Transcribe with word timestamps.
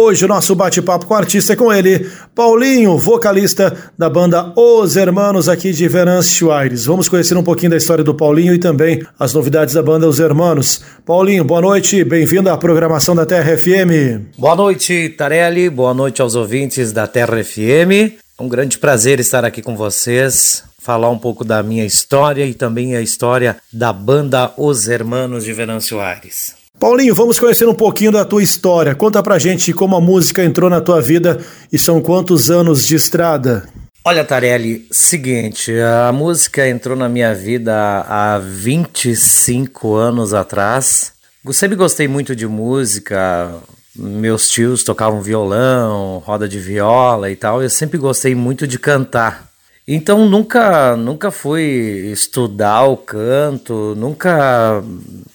Hoje 0.00 0.24
o 0.24 0.28
nosso 0.28 0.54
bate-papo 0.54 1.06
com 1.06 1.14
o 1.14 1.16
artista 1.16 1.54
é 1.54 1.56
com 1.56 1.72
ele, 1.72 2.08
Paulinho, 2.32 2.96
vocalista 2.96 3.76
da 3.98 4.08
banda 4.08 4.52
Os 4.54 4.96
Hermanos 4.96 5.48
aqui 5.48 5.72
de 5.72 5.88
Venâncio 5.88 6.52
Aires. 6.52 6.86
Vamos 6.86 7.08
conhecer 7.08 7.36
um 7.36 7.42
pouquinho 7.42 7.72
da 7.72 7.76
história 7.76 8.04
do 8.04 8.14
Paulinho 8.14 8.54
e 8.54 8.58
também 8.58 9.04
as 9.18 9.34
novidades 9.34 9.74
da 9.74 9.82
banda 9.82 10.08
Os 10.08 10.20
Hermanos. 10.20 10.80
Paulinho, 11.04 11.42
boa 11.42 11.60
noite, 11.60 12.04
bem-vindo 12.04 12.48
à 12.48 12.56
programação 12.56 13.12
da 13.12 13.26
Terra 13.26 13.58
FM. 13.58 14.38
Boa 14.38 14.54
noite, 14.54 15.08
Tarelli, 15.08 15.68
boa 15.68 15.92
noite 15.92 16.22
aos 16.22 16.36
ouvintes 16.36 16.92
da 16.92 17.08
Terra 17.08 17.42
FM. 17.42 18.14
É 18.38 18.42
um 18.42 18.48
grande 18.48 18.78
prazer 18.78 19.18
estar 19.18 19.44
aqui 19.44 19.60
com 19.60 19.76
vocês 19.76 20.62
falar 20.80 21.10
um 21.10 21.18
pouco 21.18 21.44
da 21.44 21.60
minha 21.60 21.84
história 21.84 22.46
e 22.46 22.54
também 22.54 22.94
a 22.94 23.00
história 23.00 23.56
da 23.72 23.92
banda 23.92 24.52
Os 24.56 24.88
Hermanos 24.88 25.42
de 25.42 25.52
Venâncio 25.52 26.00
Aires. 26.00 26.54
Paulinho, 26.78 27.12
vamos 27.12 27.40
conhecer 27.40 27.66
um 27.66 27.74
pouquinho 27.74 28.12
da 28.12 28.24
tua 28.24 28.40
história. 28.40 28.94
Conta 28.94 29.20
pra 29.20 29.38
gente 29.38 29.72
como 29.72 29.96
a 29.96 30.00
música 30.00 30.44
entrou 30.44 30.70
na 30.70 30.80
tua 30.80 31.00
vida 31.00 31.38
e 31.72 31.78
são 31.78 32.00
quantos 32.00 32.50
anos 32.50 32.86
de 32.86 32.94
estrada? 32.94 33.68
Olha, 34.04 34.24
Tarelli, 34.24 34.86
seguinte, 34.90 35.72
a 35.80 36.12
música 36.12 36.68
entrou 36.68 36.96
na 36.96 37.08
minha 37.08 37.34
vida 37.34 37.74
há 38.08 38.38
25 38.38 39.96
anos 39.96 40.32
atrás. 40.32 41.12
Eu 41.44 41.52
sempre 41.52 41.76
gostei 41.76 42.06
muito 42.06 42.34
de 42.34 42.46
música, 42.46 43.52
meus 43.96 44.48
tios 44.48 44.84
tocavam 44.84 45.20
violão, 45.20 46.22
roda 46.24 46.48
de 46.48 46.60
viola 46.60 47.28
e 47.28 47.34
tal. 47.34 47.60
Eu 47.60 47.68
sempre 47.68 47.98
gostei 47.98 48.36
muito 48.36 48.68
de 48.68 48.78
cantar. 48.78 49.47
Então 49.90 50.28
nunca, 50.28 50.94
nunca 50.94 51.30
fui 51.30 52.10
estudar 52.12 52.84
o 52.84 52.94
canto, 52.94 53.94
nunca 53.96 54.84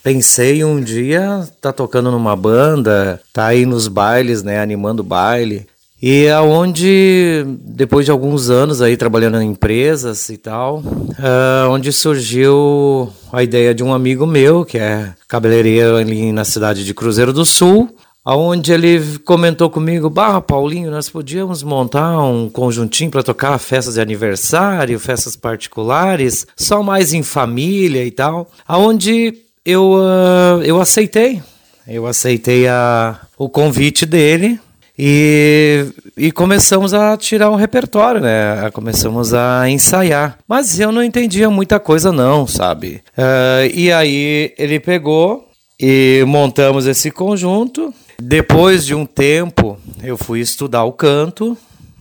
pensei 0.00 0.62
um 0.62 0.80
dia 0.80 1.42
tá 1.60 1.72
tocando 1.72 2.08
numa 2.12 2.36
banda, 2.36 3.20
tá 3.32 3.46
aí 3.46 3.66
nos 3.66 3.88
bailes, 3.88 4.44
né, 4.44 4.60
animando 4.60 5.02
baile. 5.02 5.66
E 6.00 6.28
aonde 6.28 7.44
depois 7.64 8.04
de 8.04 8.12
alguns 8.12 8.48
anos 8.48 8.80
aí 8.80 8.96
trabalhando 8.96 9.40
em 9.40 9.50
empresas 9.50 10.28
e 10.28 10.36
tal, 10.36 10.78
uh, 10.78 11.68
onde 11.70 11.92
surgiu 11.92 13.10
a 13.32 13.42
ideia 13.42 13.74
de 13.74 13.82
um 13.82 13.92
amigo 13.92 14.24
meu 14.24 14.64
que 14.64 14.78
é 14.78 15.14
cabeleireiro 15.26 15.96
ali 15.96 16.30
na 16.30 16.44
cidade 16.44 16.84
de 16.84 16.94
Cruzeiro 16.94 17.32
do 17.32 17.44
Sul 17.44 17.92
aonde 18.24 18.72
ele 18.72 19.18
comentou 19.24 19.68
comigo, 19.68 20.08
bah, 20.08 20.40
Paulinho, 20.40 20.90
nós 20.90 21.10
podíamos 21.10 21.62
montar 21.62 22.18
um 22.22 22.48
conjuntinho 22.48 23.10
para 23.10 23.22
tocar 23.22 23.58
festas 23.58 23.94
de 23.94 24.00
aniversário, 24.00 24.98
festas 24.98 25.36
particulares, 25.36 26.46
só 26.56 26.82
mais 26.82 27.12
em 27.12 27.22
família 27.22 28.04
e 28.04 28.10
tal, 28.10 28.50
aonde 28.66 29.34
eu, 29.64 29.92
uh, 29.92 30.62
eu 30.64 30.80
aceitei, 30.80 31.42
eu 31.86 32.06
aceitei 32.06 32.66
a, 32.66 33.20
o 33.36 33.48
convite 33.48 34.06
dele 34.06 34.58
e, 34.98 35.86
e 36.16 36.32
começamos 36.32 36.94
a 36.94 37.16
tirar 37.16 37.50
um 37.50 37.56
repertório, 37.56 38.20
né? 38.20 38.70
Começamos 38.72 39.34
a 39.34 39.68
ensaiar. 39.68 40.38
Mas 40.48 40.78
eu 40.78 40.92
não 40.92 41.02
entendia 41.02 41.50
muita 41.50 41.80
coisa, 41.80 42.12
não, 42.12 42.46
sabe? 42.46 43.02
Uh, 43.18 43.68
e 43.74 43.92
aí 43.92 44.54
ele 44.56 44.78
pegou 44.78 45.48
e 45.78 46.24
montamos 46.26 46.86
esse 46.86 47.10
conjunto. 47.10 47.92
Depois 48.20 48.86
de 48.86 48.94
um 48.94 49.04
tempo, 49.04 49.78
eu 50.02 50.16
fui 50.16 50.40
estudar 50.40 50.84
o 50.84 50.92
canto, 50.92 51.56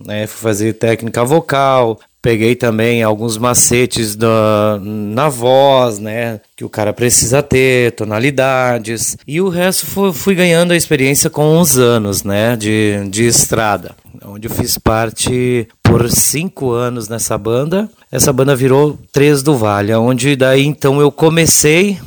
né, 0.06 0.28
fui 0.28 0.42
fazer 0.42 0.74
técnica 0.74 1.24
vocal, 1.24 2.00
peguei 2.22 2.56
também 2.56 3.04
alguns 3.04 3.38
macetes 3.38 4.16
da, 4.16 4.80
na 4.82 5.28
voz, 5.28 6.00
né, 6.00 6.40
que 6.56 6.64
o 6.64 6.70
cara 6.70 6.94
precisa 6.94 7.42
ter, 7.44 7.92
tonalidades, 7.94 9.18
e 9.28 9.42
o 9.42 9.50
resto 9.50 9.86
fui, 9.86 10.14
fui 10.14 10.36
ganhando 10.36 10.72
a 10.72 10.78
experiência 10.78 11.30
com 11.30 11.58
uns 11.58 11.78
anos, 11.78 12.24
né, 12.24 12.56
de, 12.56 13.10
de 13.10 13.26
estrada, 13.26 13.96
onde 14.26 14.48
eu 14.48 14.52
fiz 14.52 14.78
parte 14.78 15.68
por 15.82 16.10
cinco 16.10 16.72
anos 16.72 17.10
nessa 17.10 17.38
banda. 17.38 17.90
Essa 18.12 18.32
banda 18.32 18.56
virou 18.56 18.98
Três 19.12 19.44
do 19.44 19.56
Vale, 19.56 19.94
onde 19.94 20.36
daí 20.36 20.66
então 20.66 21.02
eu 21.02 21.12
comecei 21.12 22.00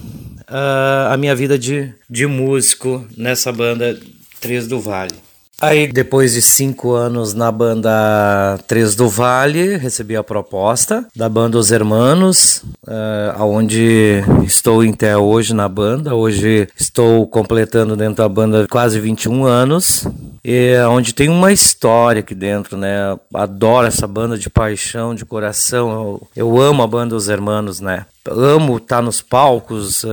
uh, 0.48 1.12
a 1.12 1.16
minha 1.16 1.34
vida 1.34 1.58
de, 1.58 1.92
de 2.08 2.26
músico 2.26 3.06
nessa 3.16 3.52
banda 3.52 3.98
Três 4.40 4.66
do 4.66 4.80
Vale. 4.80 5.26
Aí, 5.58 5.86
depois 5.90 6.34
de 6.34 6.42
cinco 6.42 6.92
anos 6.92 7.32
na 7.32 7.50
banda 7.50 8.58
Três 8.66 8.94
do 8.94 9.08
Vale, 9.08 9.78
recebi 9.78 10.14
a 10.14 10.22
proposta 10.22 11.06
da 11.16 11.30
banda 11.30 11.56
Os 11.56 11.70
Hermanos, 11.72 12.62
uh, 12.86 13.32
aonde 13.36 14.22
estou 14.44 14.82
até 14.82 15.16
hoje 15.16 15.54
na 15.54 15.66
banda. 15.66 16.14
Hoje 16.14 16.68
estou 16.78 17.26
completando 17.26 17.96
dentro 17.96 18.16
da 18.16 18.28
banda 18.28 18.66
quase 18.68 19.00
21 19.00 19.46
anos, 19.46 20.06
e 20.48 20.78
onde 20.88 21.12
tem 21.12 21.28
uma 21.28 21.52
história 21.52 22.20
aqui 22.20 22.32
dentro, 22.32 22.76
né? 22.76 23.18
Adoro 23.34 23.88
essa 23.88 24.06
banda 24.06 24.38
de 24.38 24.48
paixão, 24.48 25.12
de 25.12 25.24
coração. 25.24 25.90
Eu, 25.90 26.28
eu 26.36 26.62
amo 26.62 26.84
a 26.84 26.86
banda 26.86 27.16
Os 27.16 27.28
Hermanos, 27.28 27.80
né? 27.80 28.06
amo 28.30 28.76
estar 28.76 28.96
tá 28.96 29.02
nos 29.02 29.20
palcos, 29.20 30.04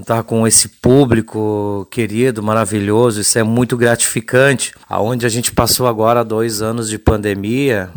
estar 0.00 0.22
com 0.24 0.46
esse 0.46 0.68
público 0.68 1.86
querido, 1.90 2.42
maravilhoso, 2.42 3.20
isso 3.20 3.38
é 3.38 3.42
muito 3.42 3.76
gratificante. 3.76 4.72
Aonde 4.88 5.26
a 5.26 5.28
gente 5.28 5.52
passou 5.52 5.86
agora 5.86 6.24
dois 6.24 6.62
anos 6.62 6.88
de 6.88 6.98
pandemia, 6.98 7.90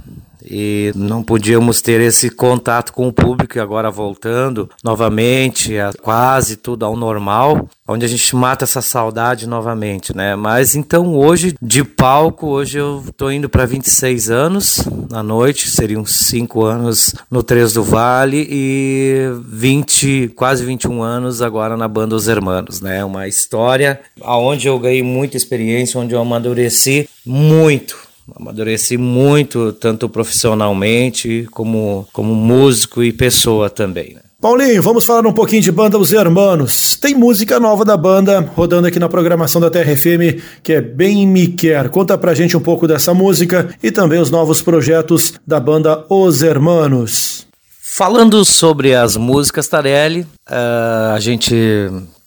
e 0.50 0.91
não 0.95 1.23
podíamos 1.23 1.81
ter 1.81 2.01
esse 2.01 2.29
contato 2.29 2.94
com 2.94 3.07
o 3.07 3.13
público 3.13 3.57
e 3.57 3.61
agora 3.61 3.89
voltando 3.89 4.69
novamente 4.83 5.78
a 5.78 5.91
quase 5.94 6.56
tudo 6.56 6.85
ao 6.85 6.95
normal, 6.95 7.67
onde 7.88 8.06
a 8.06 8.07
gente 8.07 8.35
mata 8.35 8.63
essa 8.63 8.81
saudade 8.81 9.47
novamente, 9.47 10.16
né? 10.16 10.35
Mas 10.35 10.75
então 10.75 11.16
hoje 11.16 11.55
de 11.61 11.84
palco, 11.84 12.47
hoje 12.47 12.78
eu 12.78 13.03
tô 13.16 13.29
indo 13.29 13.50
para 13.50 13.66
26 13.66 14.29
anos 14.29 14.84
na 15.09 15.22
noite, 15.23 15.69
seriam 15.69 16.05
5 16.05 16.63
anos 16.63 17.13
no 17.29 17.44
Três 17.44 17.73
do 17.73 17.84
Vale 17.84 18.47
e 18.50 19.29
20, 19.47 20.34
quase 20.35 20.66
21 20.66 21.01
anos 21.01 21.41
agora 21.41 21.78
na 21.78 21.88
banda 21.88 22.16
Os 22.16 22.28
Hermanos, 22.28 22.81
né? 22.81 23.03
Uma 23.03 23.28
história 23.28 24.00
aonde 24.22 24.67
eu 24.67 24.78
ganhei 24.79 25.03
muita 25.03 25.38
experiência, 25.38 26.00
onde 26.00 26.13
eu 26.13 26.22
amadureci 26.22 27.09
muito 27.25 28.04
amadureci 28.34 28.97
muito, 28.97 29.74
tanto 29.74 30.09
profissionalmente 30.09 31.47
como, 31.52 32.08
como 32.12 32.34
músico 32.34 33.03
e 33.03 33.12
pessoa 33.12 33.69
também. 33.69 34.13
Né? 34.16 34.22
Paulinho, 34.41 34.81
vamos 34.81 35.06
falar 35.06 35.25
um 35.25 35.34
pouquinho 35.34 35.62
de 35.62 35.72
banda 35.72 35.97
Os 35.97 36.12
Hermanos. 36.12 36.96
Tem 36.96 37.16
música 37.16 37.59
nova 37.59 37.84
da 37.84 37.97
banda 37.97 38.41
rodando 38.56 38.88
aqui 38.88 39.00
na 39.00 39.09
programação 39.09 39.59
da 39.59 39.72
Terra 39.72 39.96
FM, 39.96 40.40
que 40.62 40.74
é 40.74 40.81
Bem 40.81 41.25
Me 41.25 41.47
Quer. 41.47 41.90
Conta 41.90 42.18
pra 42.18 42.34
gente 42.34 42.56
um 42.56 42.59
pouco 42.59 42.88
dessa 42.88 43.14
música 43.14 43.69
e 43.81 43.91
também 43.91 44.19
os 44.19 44.30
novos 44.30 44.62
projetos 44.62 45.34
da 45.47 45.59
banda 45.59 46.06
Os 46.09 46.44
Hermanos. 46.44 47.47
Falando 47.81 48.44
sobre 48.44 48.94
as 48.94 49.16
músicas, 49.16 49.68
Tarelli, 49.68 50.22
uh, 50.50 51.16
a 51.16 51.19
gente 51.19 51.56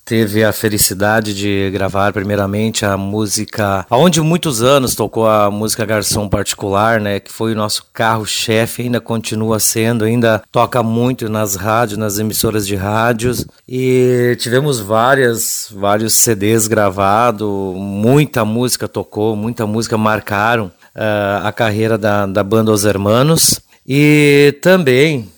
teve 0.09 0.43
a 0.43 0.55
felicidade 0.55 1.35
de 1.35 1.69
gravar 1.71 2.15
primeiramente 2.15 2.87
a 2.87 2.97
música, 2.97 3.85
aonde 3.91 4.23
muitos 4.23 4.63
anos 4.63 4.95
tocou 4.95 5.29
a 5.29 5.51
música 5.51 5.85
Garçom 5.85 6.27
Particular, 6.27 6.99
né, 6.99 7.21
que 7.21 7.31
foi 7.31 7.53
o 7.53 7.55
nosso 7.55 7.85
carro-chefe, 7.93 8.81
ainda 8.81 9.03
continua 9.03 9.61
sendo, 9.61 10.07
ainda 10.07 10.43
toca 10.51 10.83
muito 10.83 11.29
nas 11.29 11.57
rádios, 11.57 11.99
nas 11.99 12.19
emissoras 12.19 12.67
de 12.67 12.75
rádios. 12.75 13.47
E 13.69 14.35
tivemos 14.41 14.81
várias, 14.81 15.69
vários 15.71 16.15
CDs 16.15 16.67
gravados, 16.67 17.47
muita 17.77 18.47
música 18.47 18.89
tocou, 18.89 19.37
muita 19.37 19.67
música 19.67 19.99
marcaram 19.99 20.73
uh, 20.97 21.45
a 21.45 21.53
carreira 21.53 21.99
da, 21.99 22.25
da 22.25 22.43
banda 22.43 22.73
Os 22.73 22.87
Hermanos. 22.87 23.61
E 23.87 24.57
também 24.63 25.29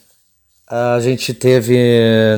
a 0.71 1.01
gente 1.01 1.35
teve 1.35 1.77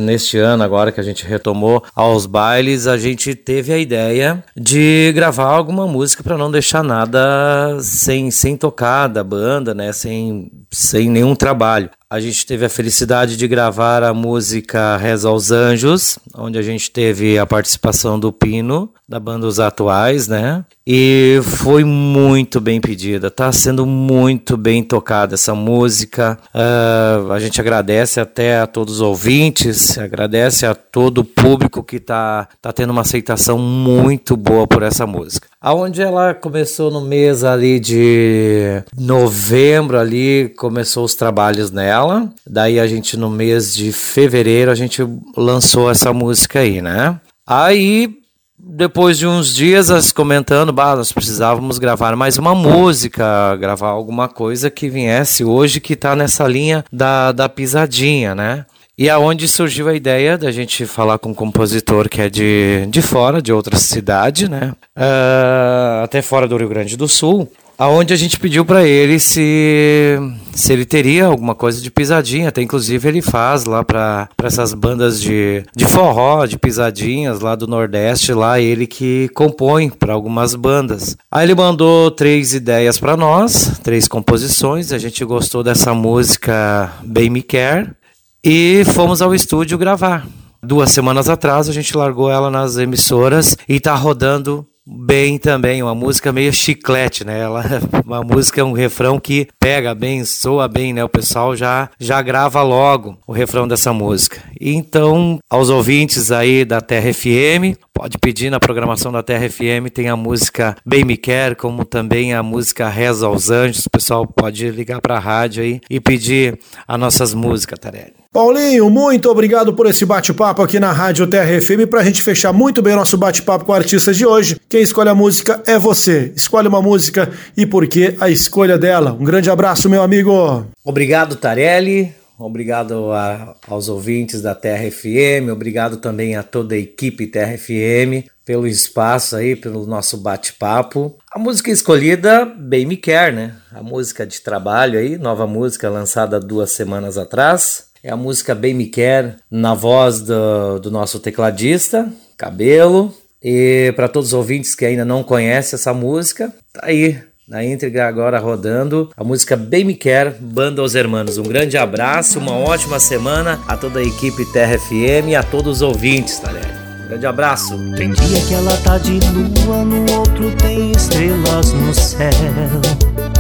neste 0.01 0.39
ano, 0.39 0.63
agora 0.63 0.91
que 0.91 0.99
a 0.99 1.03
gente 1.03 1.27
retomou 1.27 1.85
aos 1.95 2.25
bailes, 2.25 2.87
a 2.87 2.97
gente 2.97 3.35
teve 3.35 3.73
a 3.73 3.79
ideia 3.79 4.43
de 4.57 5.13
gravar 5.15 5.53
alguma 5.53 5.87
música 5.87 6.23
para 6.23 6.39
não 6.39 6.51
deixar 6.51 6.83
nada 6.83 7.79
sem, 7.81 8.31
sem 8.31 8.57
tocar 8.57 9.09
da 9.09 9.23
banda, 9.23 9.75
né? 9.75 9.93
Sem, 9.93 10.51
sem 10.71 11.11
nenhum 11.11 11.35
trabalho. 11.35 11.91
A 12.13 12.21
gente 12.21 12.45
teve 12.45 12.67
a 12.67 12.69
felicidade 12.69 13.39
de 13.39 13.49
gravar 13.49 14.03
a 14.03 14.13
música 14.13 14.99
Reza 14.99 15.31
aos 15.31 15.51
Anjos, 15.51 16.19
onde 16.37 16.59
a 16.59 16.63
gente 16.63 16.91
teve 16.91 17.39
a 17.39 17.47
participação 17.47 18.21
do 18.21 18.31
Pino, 18.31 18.93
da 19.09 19.19
banda 19.19 19.47
Os 19.47 19.59
Atuais, 19.59 20.29
né? 20.29 20.63
E 20.87 21.41
foi 21.43 21.85
muito 21.85 22.61
bem 22.61 22.83
pedida, 22.83 23.31
tá 23.31 23.51
sendo 23.51 23.87
muito 23.87 24.59
bem 24.59 24.83
tocada 24.83 25.37
essa 25.37 25.55
música. 25.55 26.39
Uh, 26.55 27.33
a 27.33 27.39
gente 27.41 27.59
agradece 27.63 28.21
até 28.21 28.61
a 28.61 28.67
todos 28.67 28.97
os 28.97 29.01
ouvintes, 29.01 29.97
agradece 29.97 30.67
a 30.67 30.75
todo 30.75 31.23
o 31.23 31.25
público 31.25 31.83
que 31.83 31.99
tá, 31.99 32.47
tá 32.61 32.75
tendo 32.75 32.91
uma 32.91 33.01
aceitação 33.01 33.57
muito 33.57 34.37
boa 34.37 34.67
por 34.67 34.83
essa 34.83 35.07
música. 35.07 35.49
Aonde 35.63 36.03
ela 36.03 36.35
começou 36.35 36.91
no 36.91 37.01
mês 37.01 37.45
ali 37.45 37.79
de 37.79 38.83
novembro 38.99 39.97
ali, 39.97 40.53
começou 40.57 41.05
os 41.05 41.15
trabalhos 41.15 41.71
nela. 41.71 42.29
Daí 42.45 42.81
a 42.81 42.87
gente 42.89 43.17
no 43.17 43.31
mês 43.31 43.73
de 43.73 43.93
fevereiro 43.93 44.73
a 44.73 44.75
gente 44.75 45.07
lançou 45.37 45.89
essa 45.89 46.13
música 46.13 46.59
aí, 46.59 46.83
né? 46.83 47.21
Aí 47.47 48.23
depois 48.65 49.19
de 49.19 49.27
uns 49.27 49.53
dias, 49.53 49.89
nós 49.89 50.13
comentando, 50.13 50.73
bah, 50.73 50.95
nós 50.95 51.11
precisávamos 51.11 51.79
gravar 51.79 52.15
mais 52.15 52.39
uma 52.39 52.55
música, 52.55 53.57
gravar 53.57 53.89
alguma 53.89 54.29
coisa 54.29 54.71
que 54.71 54.89
viesse 54.89 55.45
hoje 55.45 55.81
que 55.81 55.95
está 55.95 56.15
nessa 56.15 56.47
linha 56.47 56.85
da, 56.93 57.33
da 57.33 57.49
pisadinha, 57.49 58.35
né? 58.37 58.65
E 58.99 59.09
aonde 59.09 59.49
surgiu 59.49 59.89
a 59.89 59.95
ideia 59.95 60.37
da 60.37 60.53
gente 60.53 60.85
falar 60.85 61.19
com 61.19 61.31
um 61.31 61.35
compositor 61.35 62.09
que 62.09 62.21
é 62.21 62.29
de, 62.29 62.87
de 62.91 63.01
fora, 63.01 63.41
de 63.41 63.53
outra 63.53 63.77
cidade, 63.77 64.49
né? 64.49 64.73
Uh, 64.97 66.05
até 66.05 66.21
fora 66.21 66.47
do 66.47 66.57
Rio 66.57 66.69
Grande 66.69 66.97
do 66.97 67.09
Sul 67.09 67.51
aonde 67.83 68.15
a 68.15 68.17
gente 68.17 68.39
pediu 68.39 68.65
para 68.65 68.87
ele 68.87 69.19
se 69.19 70.17
se 70.55 70.73
ele 70.73 70.85
teria 70.85 71.27
alguma 71.27 71.55
coisa 71.55 71.81
de 71.81 71.91
pisadinha, 71.91 72.49
até 72.49 72.63
inclusive 72.63 73.09
ele 73.09 73.23
faz 73.23 73.65
lá 73.65 73.83
para 73.83 74.29
essas 74.43 74.75
bandas 74.75 75.21
de, 75.21 75.65
de 75.75 75.87
forró, 75.87 76.45
de 76.47 76.59
pisadinhas 76.59 77.41
lá 77.41 77.57
do 77.57 77.67
Nordeste, 77.67 78.35
lá 78.35 78.61
ele 78.61 78.87
que 78.87 79.29
compõe 79.35 79.89
para 79.89 80.13
algumas 80.13 80.55
bandas. 80.55 81.17
Aí 81.31 81.47
ele 81.47 81.55
mandou 81.55 82.11
três 82.11 82.53
ideias 82.55 83.01
para 83.01 83.17
nós, 83.17 83.81
três 83.83 84.07
composições, 84.07 84.93
a 84.93 84.99
gente 84.99 85.25
gostou 85.25 85.65
dessa 85.65 85.95
música 85.95 86.93
Bem 87.03 87.31
Me 87.31 87.43
Quer 87.43 87.97
e 88.45 88.85
fomos 88.95 89.23
ao 89.23 89.35
estúdio 89.35 89.79
gravar. 89.79 90.27
Duas 90.63 90.91
semanas 90.91 91.29
atrás 91.29 91.69
a 91.69 91.73
gente 91.73 91.97
largou 91.97 92.31
ela 92.31 92.51
nas 92.51 92.77
emissoras 92.77 93.57
e 93.69 93.81
tá 93.81 93.95
rodando 93.95 94.67
bem 94.87 95.39
também, 95.39 95.83
uma 95.83 95.95
música 95.95 96.33
meio 96.33 96.53
chiclete, 96.53 97.25
né? 97.25 97.41
Ela, 97.41 97.65
uma 98.05 98.23
música, 98.23 98.65
um 98.65 98.73
refrão 98.73 99.19
que 99.19 99.49
pega 99.59 99.95
bem, 99.95 100.25
soa 100.25 100.69
bem, 100.69 100.93
né? 100.93 101.05
O 101.05 101.09
pessoal 101.09 101.57
já, 101.57 101.91
já 101.99 102.21
grava 102.21 102.63
logo 102.63 103.17
o 103.27 103.33
refrão 103.33 103.67
dessa 103.67 103.93
música. 103.93 104.43
Então, 104.61 105.39
aos 105.49 105.71
ouvintes 105.71 106.33
aí 106.33 106.65
da 106.65 106.81
Terra 106.81 107.13
FM, 107.13 107.79
pode 107.93 108.19
pedir 108.19 108.51
na 108.51 108.61
programação 108.61 109.13
da 109.13 109.23
Terra 109.23 109.49
FM, 109.49 109.91
tem 109.93 110.09
a 110.09 110.17
música 110.17 110.77
Bem 110.85 111.05
Me 111.05 111.17
Quer, 111.17 111.57
como 111.57 111.85
também 111.85 112.35
a 112.35 112.43
música 112.43 112.89
Reza 112.89 113.27
aos 113.27 113.51
Anjos. 113.51 113.87
O 113.87 113.91
pessoal 113.91 114.27
pode 114.27 114.69
ligar 114.71 115.01
para 115.01 115.17
a 115.17 115.21
rádio 115.21 115.63
aí 115.63 115.81
e 115.89 116.01
pedir 116.01 116.59
as 116.87 116.99
nossas 116.99 117.35
músicas, 117.35 117.79
Tarelli. 117.79 118.22
Paulinho, 118.33 118.89
muito 118.89 119.31
obrigado 119.31 119.75
por 119.75 119.85
esse 119.85 120.07
bate-papo 120.07 120.63
aqui 120.63 120.81
na 120.81 120.91
Rádio 120.91 121.27
Terra 121.27 121.61
FM. 121.61 121.87
Para 121.91 122.01
a 122.01 122.05
gente 122.05 122.23
fechar 122.23 122.51
muito 122.51 122.81
bem 122.81 122.97
nosso 122.97 123.19
bate-papo 123.19 123.67
com 123.67 123.75
artistas 123.75 124.17
de 124.17 124.25
hoje, 124.25 124.59
quem 124.71 124.81
escolhe 124.81 125.11
a 125.11 125.15
música 125.15 125.63
é 125.67 125.79
você. 125.79 126.33
Escolhe 126.35 126.67
uma 126.67 126.81
música 126.81 127.31
e 127.55 127.67
por 127.67 127.87
que 127.87 128.17
a 128.19 128.31
escolha 128.31 128.79
dela. 128.79 129.13
Um 129.13 129.23
grande 129.23 129.51
abraço, 129.51 129.87
meu 129.91 130.03
amigo. 130.03 130.67
Obrigado, 130.83 131.37
Tarelli. 131.37 132.15
Obrigado 132.39 133.13
a, 133.13 133.55
aos 133.69 133.91
ouvintes 133.91 134.41
da 134.41 134.55
Terra 134.55 134.91
FM. 134.91 135.53
Obrigado 135.53 135.99
também 135.99 136.35
a 136.35 136.43
toda 136.43 136.75
a 136.75 136.79
equipe 136.79 137.27
Terra 137.27 137.59
FM 137.59 138.27
pelo 138.47 138.67
espaço 138.67 139.37
aí, 139.37 139.55
pelo 139.55 139.85
nosso 139.85 140.17
bate-papo. 140.17 141.19
A 141.31 141.39
música 141.39 141.71
escolhida, 141.71 142.47
Bem 142.47 142.87
Me 142.87 142.97
Quer, 142.97 143.31
né? 143.31 143.57
A 143.71 143.83
música 143.83 144.27
de 144.27 144.41
trabalho 144.41 144.99
aí, 144.99 145.19
nova 145.19 145.47
música 145.47 145.91
lançada 145.91 146.41
duas 146.41 146.73
semanas 146.73 147.19
atrás. 147.19 147.92
É 148.05 148.11
a 148.11 148.17
música 148.17 148.53
Bem 148.53 148.75
Me 148.75 148.87
Quer, 148.87 149.37
na 149.49 149.75
voz 149.75 150.23
do, 150.23 150.81
do 150.81 150.91
nosso 150.91 151.21
tecladista, 151.21 152.13
Cabelo. 152.37 153.15
E 153.41 153.93
para 153.95 154.09
todos 154.09 154.31
os 154.31 154.35
ouvintes 154.35 154.75
que 154.75 154.85
ainda 154.85 155.05
não 155.05 155.23
conhecem 155.23 155.77
essa 155.77 155.95
música, 155.95 156.53
tá 156.73 156.81
aí 156.83 157.17
na 157.47 157.65
íntegra 157.65 158.09
agora 158.09 158.41
rodando 158.41 159.09
a 159.17 159.23
música 159.23 159.57
Bem 159.57 159.85
Me 159.85 159.95
Quer, 159.95 160.33
Banda 160.33 160.83
Os 160.83 160.97
Hermanos. 160.97 161.39
Um 161.39 161.45
grande 161.45 161.79
abraço, 161.79 162.41
uma 162.41 162.57
ótima 162.57 162.99
semana 162.99 163.61
a 163.69 163.77
toda 163.77 164.01
a 164.01 164.03
equipe 164.03 164.45
Terra 164.53 164.77
FM 164.77 165.29
e 165.29 165.37
a 165.37 165.45
todos 165.45 165.77
os 165.77 165.83
ouvintes, 165.83 166.41
Talher. 166.41 166.67
Um 167.05 167.09
grande 167.09 167.27
abraço. 167.27 167.79
Tem 167.95 168.11
dia 168.11 168.41
que 168.49 168.55
ela 168.55 168.77
tá 168.79 168.99
de 168.99 169.21
lua, 169.31 169.85
no 169.85 170.13
outro 170.19 170.51
tem 170.57 170.91
estrelas 170.91 171.73
no 171.73 171.95
céu. 171.95 172.31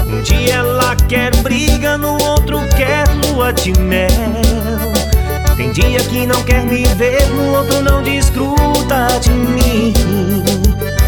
Um 0.06 0.22
dia 0.22 0.54
ela 0.54 0.94
quer 1.08 1.34
briga, 1.38 1.98
no 1.98 2.12
outro 2.22 2.60
quer 2.76 3.11
lua 3.32 3.52
de 3.52 3.72
mel. 3.78 4.08
Tem 5.56 5.70
dia 5.72 5.98
que 6.00 6.26
não 6.26 6.42
quer 6.44 6.64
me 6.64 6.84
ver, 6.96 7.26
no 7.28 7.56
outro 7.56 7.82
não 7.82 8.02
desgruda 8.02 9.06
de 9.20 9.30
mim. 9.30 9.92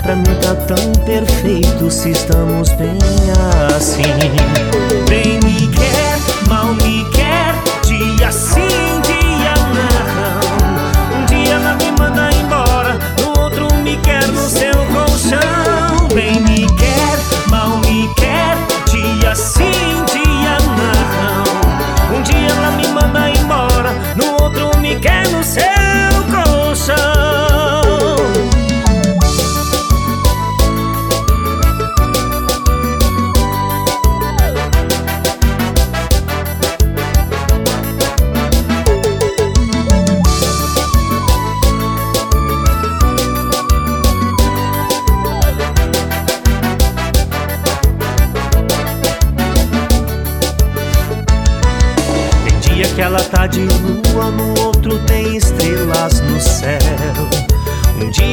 Pra 0.02 0.16
mim 0.16 0.34
tá 0.40 0.54
tão 0.54 0.92
perfeito 1.04 1.90
se 1.90 2.10
estamos 2.10 2.70
bem 2.72 2.98
assim. 3.76 4.02
Bem 5.08 5.40
me 5.44 5.73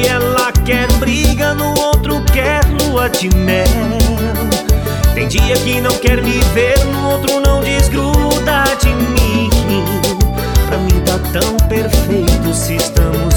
Ela 0.06 0.52
quer 0.64 0.90
briga, 0.94 1.54
no 1.54 1.78
outro 1.80 2.22
quer 2.32 2.60
lua 2.66 3.08
de 3.08 3.28
mel. 3.36 3.66
Tem 5.14 5.28
dia 5.28 5.54
que 5.56 5.80
não 5.80 5.92
quer 5.98 6.22
me 6.22 6.38
ver, 6.54 6.84
no 6.86 7.10
outro 7.10 7.40
não 7.40 7.60
desgruda 7.60 8.64
de 8.80 8.88
mim. 8.88 9.50
Pra 10.66 10.78
mim 10.78 11.00
tá 11.00 11.18
tão 11.32 11.56
perfeito 11.68 12.54
se 12.54 12.76
estamos 12.76 13.31